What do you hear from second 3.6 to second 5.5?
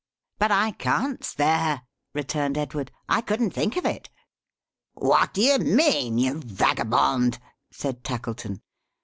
of it." "What do